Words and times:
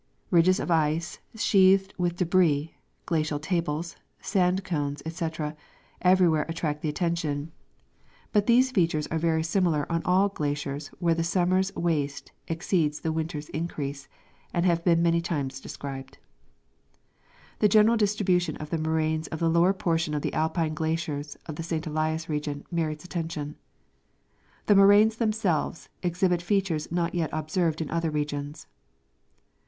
Ridges 0.31 0.59
of 0.59 0.71
ice 0.71 1.19
sheathed 1.35 1.93
with 1.95 2.15
debris, 2.17 2.75
glacial 3.05 3.37
tables, 3.37 3.97
sand 4.19 4.63
cones, 4.63 5.03
etc., 5.05 5.55
everywhere 6.01 6.43
attract 6.49 6.81
the 6.81 6.89
attention; 6.89 7.51
but 8.31 8.47
these 8.47 8.71
features 8.71 9.05
are 9.11 9.19
very 9.19 9.43
similar 9.43 9.85
on 9.91 10.01
all 10.03 10.29
glaciers 10.29 10.87
where 10.97 11.13
the 11.13 11.23
summer's 11.23 11.71
waste 11.75 12.31
exceeds 12.47 13.01
the 13.01 13.11
winter's 13.11 13.49
increase, 13.49 14.07
and 14.55 14.65
have 14.65 14.83
been 14.83 15.03
many 15.03 15.21
times 15.21 15.59
described. 15.61 16.17
The 17.59 17.69
general 17.69 17.95
distribution 17.95 18.57
of 18.57 18.71
the 18.71 18.79
moraines 18.79 19.27
of 19.27 19.37
the 19.37 19.51
lower 19.51 19.71
portion 19.71 20.15
of 20.15 20.23
the 20.23 20.33
Alpine 20.33 20.73
glaciers 20.73 21.37
of 21.45 21.57
the 21.57 21.61
St. 21.63 21.85
Elias 21.85 22.27
region 22.27 22.65
merits 22.71 23.05
attention. 23.05 23.55
The 24.65 24.73
moraines 24.73 25.17
themselves 25.17 25.89
exhibit 26.01 26.41
features 26.41 26.91
not 26.91 27.13
yet 27.13 27.29
observed 27.31 27.81
in 27.81 27.91
other 27.91 28.09
regions. 28.09 28.65